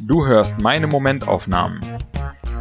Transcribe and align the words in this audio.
Du 0.00 0.26
hörst 0.26 0.60
meine 0.60 0.86
Momentaufnahmen. 0.86 1.80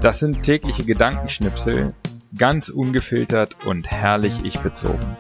Das 0.02 0.20
sind 0.20 0.44
tägliche 0.44 0.84
Gedankenschnipsel, 0.84 1.94
ganz 2.38 2.68
ungefiltert 2.70 3.66
und 3.66 3.90
herrlich 3.90 4.44
ich 4.44 4.60
bezogen. 4.60 5.16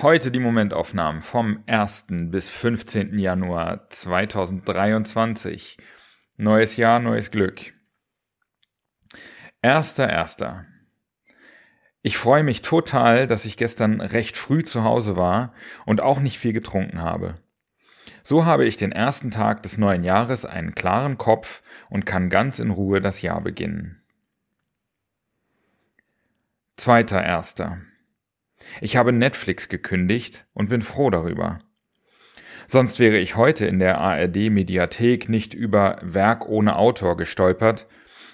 Heute 0.00 0.30
die 0.30 0.38
Momentaufnahmen 0.38 1.22
vom 1.22 1.58
1. 1.66 2.06
bis 2.30 2.50
15. 2.50 3.18
Januar 3.18 3.90
2023. 3.90 5.76
Neues 6.40 6.76
Jahr, 6.76 7.00
neues 7.00 7.32
Glück. 7.32 7.74
Erster, 9.60 10.08
erster. 10.08 10.66
Ich 12.00 12.16
freue 12.16 12.44
mich 12.44 12.62
total, 12.62 13.26
dass 13.26 13.44
ich 13.44 13.56
gestern 13.56 14.00
recht 14.00 14.36
früh 14.36 14.62
zu 14.62 14.84
Hause 14.84 15.16
war 15.16 15.52
und 15.84 16.00
auch 16.00 16.20
nicht 16.20 16.38
viel 16.38 16.52
getrunken 16.52 17.02
habe. 17.02 17.42
So 18.22 18.44
habe 18.44 18.66
ich 18.66 18.76
den 18.76 18.92
ersten 18.92 19.32
Tag 19.32 19.64
des 19.64 19.78
neuen 19.78 20.04
Jahres 20.04 20.44
einen 20.44 20.76
klaren 20.76 21.18
Kopf 21.18 21.60
und 21.90 22.06
kann 22.06 22.30
ganz 22.30 22.60
in 22.60 22.70
Ruhe 22.70 23.00
das 23.00 23.20
Jahr 23.20 23.40
beginnen. 23.40 24.00
Zweiter 26.76 27.20
erster. 27.20 27.80
Ich 28.80 28.96
habe 28.96 29.10
Netflix 29.12 29.68
gekündigt 29.68 30.46
und 30.52 30.68
bin 30.68 30.82
froh 30.82 31.10
darüber. 31.10 31.58
Sonst 32.70 33.00
wäre 33.00 33.18
ich 33.18 33.34
heute 33.34 33.66
in 33.66 33.80
der 33.80 33.98
ARD 33.98 34.50
Mediathek 34.50 35.28
nicht 35.28 35.54
über 35.54 35.98
Werk 36.02 36.46
ohne 36.48 36.76
Autor 36.76 37.16
gestolpert 37.16 37.86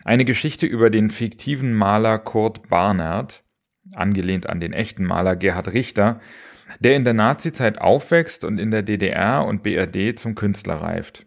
eine 0.04 0.26
Geschichte 0.26 0.66
über 0.66 0.90
den 0.90 1.08
fiktiven 1.08 1.72
Maler 1.72 2.18
Kurt 2.18 2.68
Barnert, 2.68 3.42
angelehnt 3.94 4.48
an 4.48 4.60
den 4.60 4.74
echten 4.74 5.04
Maler 5.04 5.34
Gerhard 5.34 5.72
Richter, 5.72 6.20
der 6.78 6.94
in 6.94 7.04
der 7.04 7.14
Nazizeit 7.14 7.78
aufwächst 7.78 8.44
und 8.44 8.58
in 8.58 8.70
der 8.70 8.82
DDR 8.82 9.46
und 9.46 9.62
BRD 9.62 10.18
zum 10.18 10.34
Künstler 10.34 10.74
reift. 10.74 11.26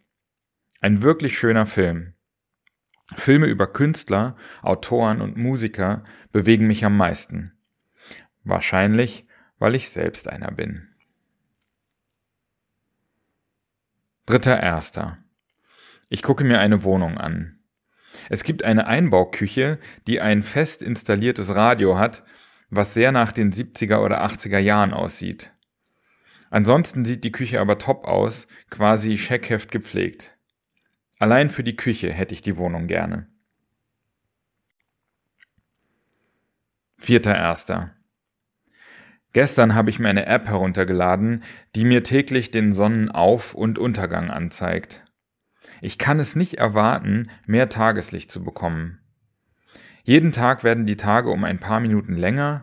Ein 0.80 1.02
wirklich 1.02 1.38
schöner 1.38 1.66
Film. 1.66 2.14
Filme 3.16 3.48
über 3.48 3.68
Künstler, 3.68 4.36
Autoren 4.62 5.22
und 5.22 5.38
Musiker 5.38 6.04
bewegen 6.32 6.68
mich 6.68 6.86
am 6.86 6.96
meisten. 6.98 7.54
Wahrscheinlich, 8.44 9.26
weil 9.58 9.76
ich 9.76 9.90
selbst 9.90 10.28
einer 10.28 10.52
bin. 10.52 10.90
Dritter 14.28 14.62
Erster. 14.62 15.20
Ich 16.10 16.22
gucke 16.22 16.44
mir 16.44 16.60
eine 16.60 16.84
Wohnung 16.84 17.18
an. 17.18 17.60
Es 18.28 18.44
gibt 18.44 18.66
eine 18.66 18.86
Einbauküche, 18.86 19.80
die 20.06 20.20
ein 20.20 20.44
fest 20.44 20.84
installiertes 20.84 21.56
Radio 21.56 21.98
hat, 21.98 22.26
was 22.70 22.94
sehr 22.94 23.14
nach 23.14 23.32
den 23.32 23.54
70er 23.54 24.04
oder 24.04 24.26
80er 24.26 24.58
Jahren 24.58 24.94
aussieht. 24.94 25.54
Ansonsten 26.50 27.06
sieht 27.06 27.24
die 27.24 27.32
Küche 27.32 27.62
aber 27.62 27.78
top 27.78 28.04
aus, 28.04 28.48
quasi 28.70 29.16
Scheckheft 29.16 29.72
gepflegt. 29.72 30.38
Allein 31.20 31.50
für 31.50 31.64
die 31.64 31.78
Küche 31.78 32.12
hätte 32.12 32.34
ich 32.34 32.42
die 32.42 32.58
Wohnung 32.58 32.88
gerne. 32.88 33.30
Vierter 36.98 37.34
Erster. 37.34 37.97
Gestern 39.34 39.76
habe 39.76 39.90
ich 39.90 40.00
mir 40.00 40.10
eine 40.10 40.26
App 40.26 40.48
heruntergeladen, 40.48 41.44
die 41.76 41.86
mir 41.86 42.04
täglich 42.04 42.52
den 42.52 42.74
Sonnenauf- 42.74 43.54
und 43.54 43.78
Untergang 43.78 44.32
anzeigt. 44.32 45.04
Ich 45.82 45.98
kann 45.98 46.20
es 46.20 46.36
nicht 46.36 46.56
erwarten, 46.56 47.30
mehr 47.46 47.70
Tageslicht 47.70 48.32
zu 48.32 48.44
bekommen. 48.44 49.00
Jeden 50.04 50.32
Tag 50.32 50.64
werden 50.64 50.86
die 50.86 50.96
Tage 50.96 51.30
um 51.30 51.44
ein 51.44 51.60
paar 51.60 51.80
Minuten 51.80 52.16
länger 52.16 52.62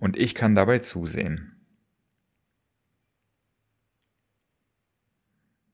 und 0.00 0.16
ich 0.16 0.34
kann 0.34 0.54
dabei 0.54 0.80
zusehen. 0.80 1.50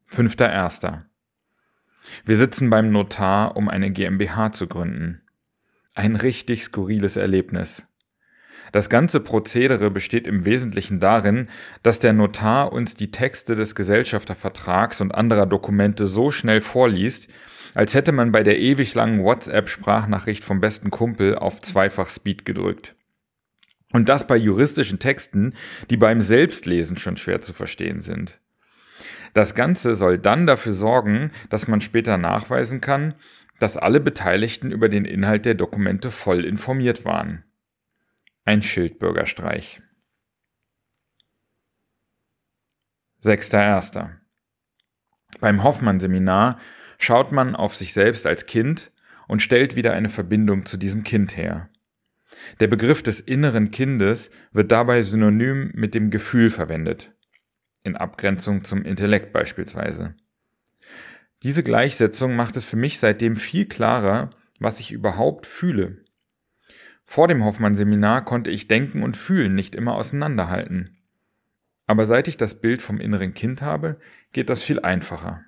Fünfter 0.04 0.50
Erster. 0.50 1.06
Wir 2.24 2.36
sitzen 2.36 2.70
beim 2.70 2.92
Notar, 2.92 3.56
um 3.56 3.68
eine 3.68 3.90
GmbH 3.90 4.52
zu 4.52 4.68
gründen. 4.68 5.22
Ein 5.94 6.14
richtig 6.16 6.64
skurriles 6.64 7.16
Erlebnis. 7.16 7.82
Das 8.72 8.90
ganze 8.90 9.20
Prozedere 9.20 9.90
besteht 9.90 10.26
im 10.26 10.44
Wesentlichen 10.44 11.00
darin, 11.00 11.48
dass 11.82 11.98
der 11.98 12.12
Notar 12.12 12.72
uns 12.72 12.94
die 12.94 13.10
Texte 13.10 13.54
des 13.54 13.74
Gesellschaftervertrags 13.74 15.00
und 15.00 15.14
anderer 15.14 15.46
Dokumente 15.46 16.06
so 16.06 16.30
schnell 16.30 16.60
vorliest, 16.60 17.28
als 17.74 17.94
hätte 17.94 18.12
man 18.12 18.32
bei 18.32 18.42
der 18.42 18.58
ewig 18.58 18.94
langen 18.94 19.22
WhatsApp-Sprachnachricht 19.22 20.44
vom 20.44 20.60
besten 20.60 20.90
Kumpel 20.90 21.36
auf 21.36 21.60
zweifach 21.60 22.10
Speed 22.10 22.44
gedrückt. 22.44 22.94
Und 23.92 24.08
das 24.08 24.26
bei 24.26 24.36
juristischen 24.36 24.98
Texten, 24.98 25.54
die 25.90 25.96
beim 25.96 26.20
Selbstlesen 26.20 26.96
schon 26.96 27.16
schwer 27.16 27.40
zu 27.40 27.52
verstehen 27.52 28.00
sind. 28.00 28.40
Das 29.34 29.54
Ganze 29.54 29.94
soll 29.94 30.18
dann 30.18 30.46
dafür 30.46 30.72
sorgen, 30.72 31.30
dass 31.50 31.68
man 31.68 31.80
später 31.80 32.16
nachweisen 32.16 32.80
kann, 32.80 33.14
dass 33.58 33.76
alle 33.76 34.00
Beteiligten 34.00 34.70
über 34.70 34.88
den 34.88 35.04
Inhalt 35.04 35.44
der 35.44 35.54
Dokumente 35.54 36.10
voll 36.10 36.44
informiert 36.44 37.04
waren. 37.04 37.44
Ein 38.48 38.62
Schildbürgerstreich. 38.62 39.82
6.1. 43.24 44.10
Beim 45.40 45.64
Hoffmann-Seminar 45.64 46.60
schaut 46.96 47.32
man 47.32 47.56
auf 47.56 47.74
sich 47.74 47.92
selbst 47.92 48.24
als 48.24 48.46
Kind 48.46 48.92
und 49.26 49.42
stellt 49.42 49.74
wieder 49.74 49.94
eine 49.94 50.08
Verbindung 50.08 50.64
zu 50.64 50.76
diesem 50.76 51.02
Kind 51.02 51.36
her. 51.36 51.70
Der 52.60 52.68
Begriff 52.68 53.02
des 53.02 53.18
inneren 53.18 53.72
Kindes 53.72 54.30
wird 54.52 54.70
dabei 54.70 55.02
synonym 55.02 55.72
mit 55.74 55.94
dem 55.94 56.10
Gefühl 56.12 56.50
verwendet, 56.50 57.12
in 57.82 57.96
Abgrenzung 57.96 58.62
zum 58.62 58.84
Intellekt 58.84 59.32
beispielsweise. 59.32 60.14
Diese 61.42 61.64
Gleichsetzung 61.64 62.36
macht 62.36 62.56
es 62.56 62.64
für 62.64 62.76
mich 62.76 63.00
seitdem 63.00 63.34
viel 63.34 63.66
klarer, 63.66 64.30
was 64.60 64.78
ich 64.78 64.92
überhaupt 64.92 65.46
fühle. 65.46 66.05
Vor 67.06 67.28
dem 67.28 67.44
Hoffmann-Seminar 67.44 68.24
konnte 68.24 68.50
ich 68.50 68.68
Denken 68.68 69.02
und 69.02 69.16
Fühlen 69.16 69.54
nicht 69.54 69.74
immer 69.74 69.94
auseinanderhalten. 69.94 70.98
Aber 71.86 72.04
seit 72.04 72.26
ich 72.26 72.36
das 72.36 72.60
Bild 72.60 72.82
vom 72.82 73.00
inneren 73.00 73.32
Kind 73.32 73.62
habe, 73.62 73.98
geht 74.32 74.50
das 74.50 74.62
viel 74.62 74.80
einfacher. 74.80 75.44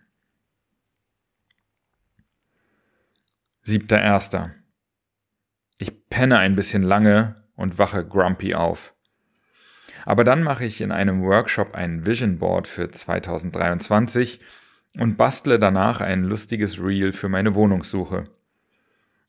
Siebter 3.63 4.01
Erster. 4.01 4.55
Ich 5.79 6.09
penne 6.09 6.39
ein 6.39 6.57
bisschen 6.57 6.85
lange 6.85 7.45
und 7.55 7.79
wache 7.79 8.07
grumpy 8.07 8.55
auf. 8.55 8.95
Aber 10.07 10.25
dann 10.25 10.43
mache 10.43 10.65
ich 10.65 10.81
in 10.81 10.93
einem 10.93 11.23
Workshop 11.23 11.75
ein 11.75 12.07
Vision 12.07 12.39
Board 12.39 12.69
für 12.69 12.91
2023 12.91 14.41
und 14.97 15.17
bastle 15.17 15.59
danach 15.59 16.01
ein 16.01 16.23
lustiges 16.23 16.81
Reel 16.81 17.13
für 17.13 17.29
meine 17.29 17.55
Wohnungssuche. 17.55 18.25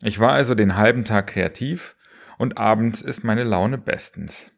Ich 0.02 0.20
war 0.20 0.32
also 0.32 0.56
den 0.56 0.78
halben 0.78 1.04
Tag 1.04 1.28
kreativ 1.28 1.98
und 2.40 2.58
abends 2.58 3.02
ist 3.02 3.26
meine 3.26 3.44
Laune 3.44 3.78
bestens. 3.78 4.52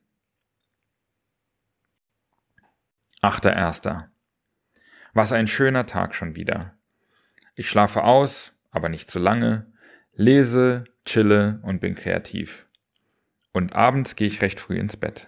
Achter 3.21 3.53
Erster. 3.53 4.11
Was 5.13 5.31
ein 5.31 5.47
schöner 5.47 5.87
Tag 5.87 6.13
schon 6.13 6.35
wieder. 6.35 6.77
Ich 7.55 7.67
schlafe 7.67 8.03
aus, 8.03 8.53
aber 8.69 8.87
nicht 8.87 9.09
zu 9.09 9.17
lange, 9.17 9.73
lese, 10.13 10.83
chille 11.05 11.59
und 11.63 11.81
bin 11.81 11.95
kreativ. 11.95 12.67
Und 13.51 13.73
abends 13.73 14.15
gehe 14.15 14.27
ich 14.27 14.43
recht 14.43 14.59
früh 14.59 14.77
ins 14.77 14.95
Bett. 14.95 15.27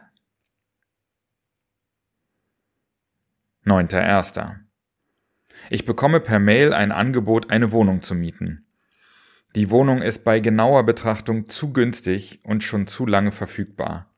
Neunter 3.64 4.02
Erster. 4.02 4.60
Ich 5.72 5.86
bekomme 5.86 6.20
per 6.20 6.38
Mail 6.38 6.72
ein 6.72 6.92
Angebot, 6.92 7.50
eine 7.50 7.72
Wohnung 7.72 8.04
zu 8.04 8.14
mieten. 8.14 8.68
Die 9.56 9.70
Wohnung 9.70 10.02
ist 10.02 10.24
bei 10.24 10.40
genauer 10.40 10.84
Betrachtung 10.84 11.48
zu 11.48 11.72
günstig 11.74 12.40
und 12.44 12.64
schon 12.64 12.88
zu 12.88 13.06
lange 13.06 13.32
verfügbar. 13.32 14.12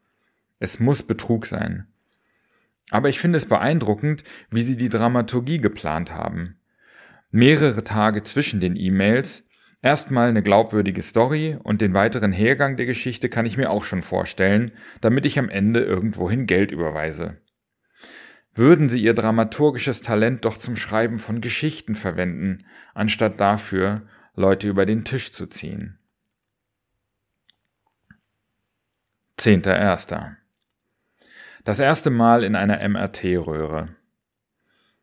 Es 0.60 0.80
muss 0.80 1.04
Betrug 1.04 1.46
sein. 1.46 1.88
Aber 2.90 3.10
ich 3.10 3.20
finde 3.20 3.38
es 3.38 3.46
beeindruckend, 3.46 4.24
wie 4.50 4.62
sie 4.62 4.78
die 4.78 4.90
Dramaturgie 4.90 5.58
geplant 5.58 6.14
haben. 6.14 6.56
Mehrere 7.32 7.84
Tage 7.84 8.24
zwischen 8.24 8.62
den 8.62 8.78
E-Mails, 8.78 9.44
erstmal 9.82 10.30
eine 10.30 10.42
glaubwürdige 10.42 11.02
Story 11.02 11.58
und 11.62 11.82
den 11.82 11.94
weiteren 11.94 12.32
Hergang 12.32 12.78
der 12.78 12.86
Geschichte 12.86 13.28
kann 13.28 13.46
ich 13.46 13.58
mir 13.58 13.72
auch 13.72 13.84
schon 13.84 14.04
vorstellen, 14.04 14.72
damit 15.02 15.26
ich 15.26 15.38
am 15.38 15.50
Ende 15.50 15.82
irgendwohin 15.82 16.46
Geld 16.46 16.72
überweise. 16.72 17.42
Würden 18.54 18.88
sie 18.88 19.04
ihr 19.04 19.14
dramaturgisches 19.14 20.02
Talent 20.02 20.46
doch 20.46 20.58
zum 20.58 20.78
Schreiben 20.78 21.20
von 21.20 21.42
Geschichten 21.42 21.94
verwenden, 21.94 22.66
anstatt 22.94 23.42
dafür, 23.42 24.04
Leute 24.36 24.68
über 24.68 24.86
den 24.86 25.06
Tisch 25.06 25.32
zu 25.32 25.48
ziehen. 25.48 25.98
Zehnter 29.38 29.78
Erster. 29.78 30.38
Das 31.64 31.80
erste 31.80 32.10
Mal 32.10 32.44
in 32.44 32.56
einer 32.56 32.88
MRT-Röhre. 32.88 33.96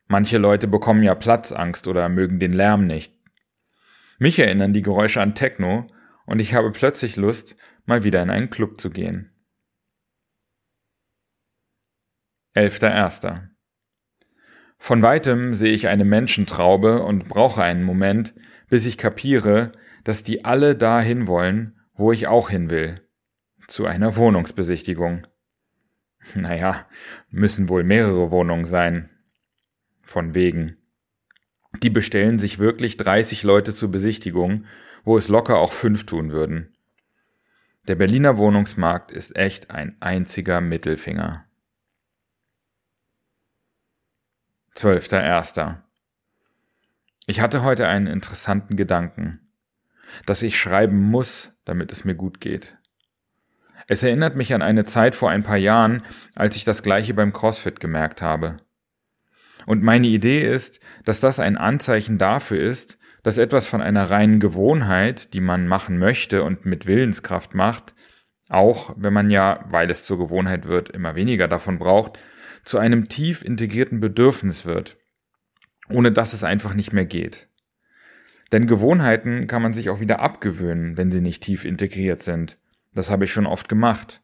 Manche 0.07 0.39
Leute 0.39 0.69
bekommen 0.69 1.03
ja 1.03 1.15
Platzangst 1.15 1.89
oder 1.89 2.09
mögen 2.09 2.39
den 2.39 2.53
Lärm 2.53 2.87
nicht. 2.87 3.15
Mich 4.19 4.39
erinnern 4.39 4.73
die 4.73 4.83
Geräusche 4.83 5.23
an 5.23 5.35
Techno 5.35 5.87
und 6.27 6.39
ich 6.39 6.55
habe 6.55 6.71
plötzlich 6.71 7.17
Lust, 7.17 7.57
mal 7.87 8.05
wieder 8.05 8.23
in 8.23 8.31
einen 8.31 8.51
Club 8.51 8.81
zu 8.81 8.91
gehen. 8.91 9.33
11.01. 12.55 13.52
Von 14.85 15.01
weitem 15.05 15.55
sehe 15.55 15.73
ich 15.73 15.87
eine 15.87 16.05
Menschentraube 16.05 17.05
und 17.05 17.29
brauche 17.29 17.63
einen 17.63 17.85
Moment, 17.85 18.35
bis 18.69 18.85
ich 18.85 18.99
kapiere, 18.99 19.71
dass 20.03 20.25
die 20.25 20.45
alle 20.45 20.75
dahin 20.75 21.29
wollen, 21.29 21.79
wo 21.95 22.11
ich 22.11 22.27
auch 22.27 22.51
hin 22.51 22.69
will. 22.69 22.97
Zu 23.69 23.87
einer 23.87 24.17
Wohnungsbesichtigung. 24.17 25.25
Naja, 26.35 26.89
müssen 27.31 27.69
wohl 27.69 27.85
mehrere 27.85 28.33
Wohnungen 28.33 28.65
sein. 28.65 29.09
Von 30.03 30.35
wegen. 30.35 30.79
Die 31.81 31.91
bestellen 31.91 32.41
sich 32.41 32.59
wirklich 32.59 32.97
30 32.97 33.45
Leute 33.45 33.73
zur 33.73 33.93
Besichtigung, 33.93 34.65
wo 35.05 35.17
es 35.17 35.29
locker 35.29 35.59
auch 35.59 35.73
fünf 35.73 36.07
tun 36.07 36.33
würden. 36.33 36.75
Der 37.87 37.95
Berliner 37.95 38.37
Wohnungsmarkt 38.37 39.13
ist 39.13 39.37
echt 39.37 39.71
ein 39.71 39.97
einziger 40.01 40.61
Mittelfinger. 40.61 41.47
12.01. 44.77 45.77
Ich 47.27 47.41
hatte 47.41 47.63
heute 47.63 47.87
einen 47.89 48.07
interessanten 48.07 48.77
Gedanken, 48.77 49.41
dass 50.27 50.43
ich 50.43 50.59
schreiben 50.59 50.99
muss, 50.99 51.53
damit 51.65 51.93
es 51.93 52.05
mir 52.05 52.15
gut 52.15 52.41
geht. 52.41 52.77
Es 53.87 54.03
erinnert 54.03 54.37
mich 54.37 54.55
an 54.55 54.63
eine 54.63 54.85
Zeit 54.85 55.15
vor 55.15 55.31
ein 55.31 55.43
paar 55.43 55.57
Jahren, 55.57 56.03
als 56.35 56.57
ich 56.57 56.65
das 56.65 56.83
gleiche 56.83 57.15
beim 57.15 57.33
CrossFit 57.33 57.81
gemerkt 57.81 58.23
habe. 58.23 58.57
Und 59.67 59.83
meine 59.83 60.07
Idee 60.07 60.49
ist, 60.49 60.81
dass 61.05 61.21
das 61.21 61.39
ein 61.39 61.57
Anzeichen 61.57 62.19
dafür 62.19 62.61
ist, 62.61 62.99
dass 63.23 63.39
etwas 63.39 63.67
von 63.67 63.81
einer 63.81 64.11
reinen 64.11 64.41
Gewohnheit, 64.41 65.35
die 65.35 65.41
man 65.41 65.69
machen 65.69 65.99
möchte 65.99 66.43
und 66.43 66.65
mit 66.65 66.87
Willenskraft 66.87 67.55
macht, 67.55 67.95
auch 68.49 68.95
wenn 68.97 69.13
man 69.13 69.31
ja, 69.31 69.65
weil 69.69 69.91
es 69.91 70.05
zur 70.05 70.19
Gewohnheit 70.19 70.67
wird, 70.67 70.89
immer 70.89 71.15
weniger 71.15 71.47
davon 71.47 71.79
braucht, 71.79 72.19
zu 72.65 72.79
einem 72.79 73.05
tief 73.05 73.43
integrierten 73.43 74.01
Bedürfnis 74.01 74.67
wird, 74.67 74.97
ohne 75.89 76.13
dass 76.13 76.33
es 76.33 76.45
einfach 76.45 76.75
nicht 76.75 76.93
mehr 76.93 77.07
geht. 77.07 77.49
Denn 78.53 78.67
Gewohnheiten 78.67 79.47
kann 79.47 79.63
man 79.63 79.73
sich 79.73 79.91
auch 79.91 80.01
wieder 80.01 80.21
abgewöhnen, 80.21 80.97
wenn 80.97 81.11
sie 81.11 81.21
nicht 81.21 81.43
tief 81.43 81.65
integriert 81.65 82.21
sind. 82.21 82.59
Das 82.95 83.11
habe 83.11 83.25
ich 83.25 83.33
schon 83.33 83.47
oft 83.47 83.69
gemacht. 83.69 84.23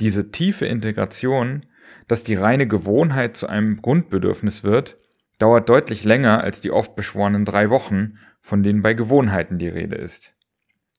Diese 0.00 0.30
tiefe 0.30 0.66
Integration 0.66 1.66
dass 2.08 2.24
die 2.24 2.34
reine 2.34 2.66
Gewohnheit 2.66 3.36
zu 3.36 3.46
einem 3.46 3.80
Grundbedürfnis 3.80 4.64
wird, 4.64 4.98
dauert 5.38 5.68
deutlich 5.68 6.04
länger 6.04 6.42
als 6.42 6.60
die 6.60 6.70
oft 6.70 6.94
beschworenen 6.94 7.44
drei 7.44 7.70
Wochen, 7.70 8.18
von 8.40 8.62
denen 8.62 8.82
bei 8.82 8.94
Gewohnheiten 8.94 9.58
die 9.58 9.68
Rede 9.68 9.96
ist. 9.96 10.34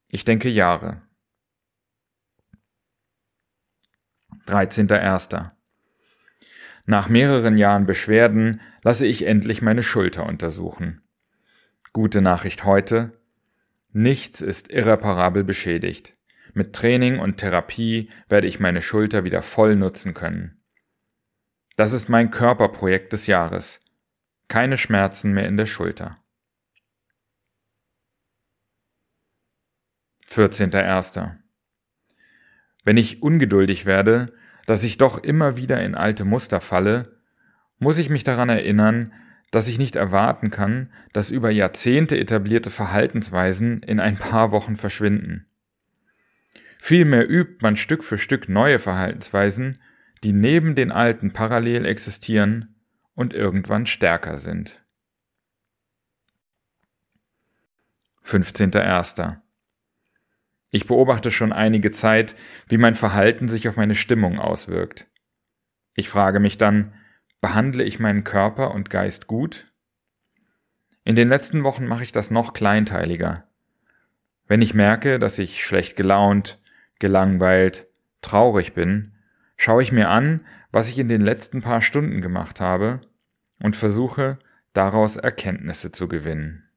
Ich 0.08 0.26
denke 0.26 0.50
Jahre. 0.50 1.02
13.01. 4.48 5.52
Nach 6.86 7.08
mehreren 7.08 7.58
Jahren 7.58 7.86
Beschwerden 7.86 8.60
lasse 8.84 9.06
ich 9.06 9.26
endlich 9.26 9.62
meine 9.62 9.84
Schulter 9.84 10.26
untersuchen. 10.26 11.02
Gute 11.94 12.22
Nachricht 12.22 12.66
heute. 12.66 13.14
Nichts 13.92 14.42
ist 14.42 14.70
irreparabel 14.70 15.44
beschädigt. 15.44 16.14
Mit 16.54 16.74
Training 16.74 17.20
und 17.20 17.38
Therapie 17.38 18.10
werde 18.28 18.48
ich 18.48 18.60
meine 18.60 18.82
Schulter 18.82 19.24
wieder 19.24 19.42
voll 19.42 19.76
nutzen 19.76 20.14
können. 20.14 20.62
Das 21.78 21.94
ist 21.94 22.10
mein 22.10 22.32
Körperprojekt 22.32 23.14
des 23.14 23.28
Jahres. 23.28 23.80
Keine 24.48 24.78
Schmerzen 24.78 25.34
mehr 25.34 25.48
in 25.48 25.58
der 25.58 25.66
Schulter. 25.66 26.18
14.01. 30.28 31.38
Wenn 32.84 32.98
ich 32.98 33.22
ungeduldig 33.22 33.86
werde, 33.86 34.34
dass 34.66 34.84
ich 34.84 34.98
doch 34.98 35.18
immer 35.18 35.58
wieder 35.58 35.84
in 35.84 35.96
alte 35.96 36.26
Muster 36.26 36.62
falle, 36.62 37.18
muss 37.80 37.98
ich 37.98 38.10
mich 38.10 38.24
daran 38.24 38.50
erinnern, 38.50 39.14
dass 39.52 39.68
ich 39.68 39.78
nicht 39.78 39.96
erwarten 39.96 40.50
kann, 40.50 40.92
dass 41.12 41.30
über 41.30 41.52
Jahrzehnte 41.52 42.18
etablierte 42.18 42.72
Verhaltensweisen 42.72 43.84
in 43.84 44.00
ein 44.00 44.18
paar 44.18 44.52
Wochen 44.52 44.78
verschwinden. 44.78 45.46
Vielmehr 46.80 47.30
übt 47.30 47.58
man 47.62 47.76
Stück 47.76 48.04
für 48.04 48.18
Stück 48.18 48.50
neue 48.50 48.80
Verhaltensweisen, 48.80 49.80
die 50.24 50.34
neben 50.34 50.76
den 50.76 50.92
alten 50.92 51.32
parallel 51.32 51.86
existieren 51.86 52.76
und 53.14 53.34
irgendwann 53.34 53.86
stärker 53.86 54.38
sind. 54.38 54.84
15.01. 58.26 59.43
Ich 60.76 60.88
beobachte 60.88 61.30
schon 61.30 61.54
einige 61.54 61.92
Zeit, 61.92 62.36
wie 62.68 62.78
mein 62.78 62.96
Verhalten 62.96 63.48
sich 63.48 63.70
auf 63.70 63.78
meine 63.78 63.94
Stimmung 63.94 64.40
auswirkt. 64.40 65.06
Ich 65.94 66.10
frage 66.10 66.40
mich 66.40 66.58
dann, 66.58 66.96
behandle 67.42 67.84
ich 67.84 68.00
meinen 68.00 68.24
Körper 68.24 68.74
und 68.74 68.90
Geist 68.90 69.28
gut? 69.28 69.72
In 71.04 71.16
den 71.16 71.30
letzten 71.30 71.64
Wochen 71.64 71.86
mache 71.86 72.02
ich 72.02 72.12
das 72.12 72.32
noch 72.32 72.54
kleinteiliger. 72.54 73.48
Wenn 74.48 74.64
ich 74.64 74.74
merke, 74.74 75.20
dass 75.20 75.38
ich 75.38 75.64
schlecht 75.64 75.96
gelaunt, 75.96 76.60
gelangweilt, 76.98 77.86
traurig 78.24 78.74
bin, 78.74 79.14
schaue 79.58 79.84
ich 79.84 79.92
mir 79.92 80.10
an, 80.10 80.44
was 80.72 80.90
ich 80.90 80.98
in 80.98 81.08
den 81.08 81.22
letzten 81.22 81.62
paar 81.62 81.84
Stunden 81.84 82.20
gemacht 82.20 82.60
habe 82.60 83.02
und 83.62 83.76
versuche 83.76 84.40
daraus 84.74 85.18
Erkenntnisse 85.18 85.92
zu 85.92 86.08
gewinnen. 86.08 86.68